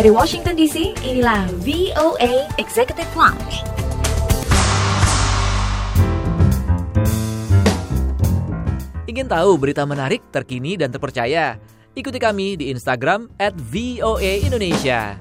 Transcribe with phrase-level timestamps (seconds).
[0.00, 3.60] Dari Washington DC, inilah VOA Executive Lounge.
[9.04, 11.60] Ingin tahu berita menarik, terkini, dan terpercaya?
[11.92, 15.20] Ikuti kami di Instagram at VOA Indonesia.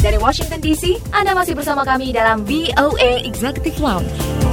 [0.00, 4.45] Dari Washington DC, Anda masih bersama kami dalam VOA Executive Lounge.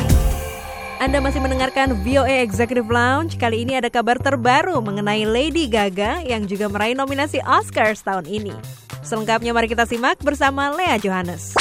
[1.03, 3.35] Anda masih mendengarkan VOA Executive Lounge.
[3.35, 8.55] Kali ini ada kabar terbaru mengenai Lady Gaga yang juga meraih nominasi Oscars tahun ini.
[9.03, 11.59] Selengkapnya mari kita simak bersama Lea Johannes.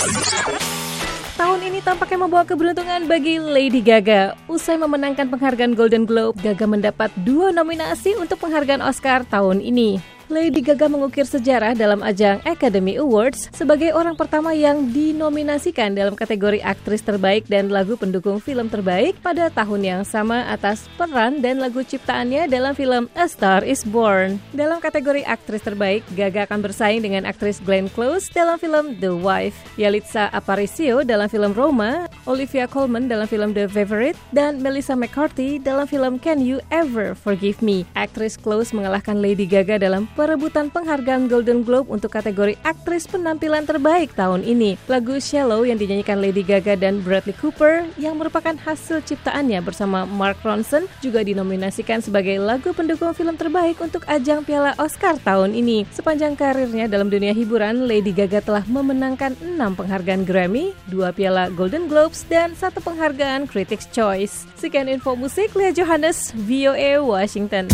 [1.34, 4.38] Tahun ini tampaknya membawa keberuntungan bagi Lady Gaga.
[4.46, 9.98] Usai memenangkan penghargaan Golden Globe, Gaga mendapat dua nominasi untuk penghargaan Oscar tahun ini.
[10.32, 16.64] Lady Gaga mengukir sejarah dalam ajang Academy Awards sebagai orang pertama yang dinominasikan dalam kategori
[16.64, 21.84] aktris terbaik dan lagu pendukung film terbaik pada tahun yang sama atas peran dan lagu
[21.84, 24.40] ciptaannya dalam film A Star Is Born.
[24.56, 29.76] Dalam kategori aktris terbaik, Gaga akan bersaing dengan aktris Glenn Close dalam film The Wife,
[29.76, 35.84] Yalitza Aparicio dalam film Roma, Olivia Colman dalam film The Favorite, dan Melissa McCarthy dalam
[35.84, 37.84] film Can You Ever Forgive Me.
[37.92, 44.14] Aktris Close mengalahkan Lady Gaga dalam perebutan penghargaan Golden Globe untuk kategori aktris penampilan terbaik
[44.14, 44.78] tahun ini.
[44.86, 50.38] Lagu Shallow yang dinyanyikan Lady Gaga dan Bradley Cooper yang merupakan hasil ciptaannya bersama Mark
[50.46, 55.90] Ronson juga dinominasikan sebagai lagu pendukung film terbaik untuk ajang Piala Oscar tahun ini.
[55.90, 61.90] Sepanjang karirnya dalam dunia hiburan, Lady Gaga telah memenangkan 6 penghargaan Grammy, 2 Piala Golden
[61.90, 64.46] Globes, dan satu penghargaan Critics' Choice.
[64.54, 67.66] Sekian info musik, Lea Johannes, VOA Washington.